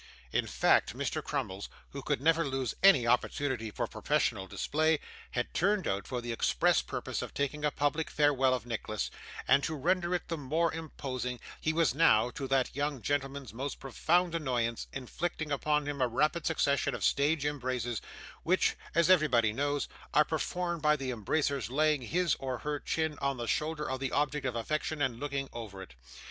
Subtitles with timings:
[0.31, 1.23] In fact, Mr.
[1.23, 6.31] Crummles, who could never lose any opportunity for professional display, had turned out for the
[6.31, 9.11] express purpose of taking a public farewell of Nicholas;
[9.47, 13.79] and to render it the more imposing, he was now, to that young gentleman's most
[13.79, 18.01] profound annoyance, inflicting upon him a rapid succession of stage embraces,
[18.41, 23.37] which, as everybody knows, are performed by the embracer's laying his or her chin on
[23.37, 25.93] the shoulder of the object of affection, and looking over it.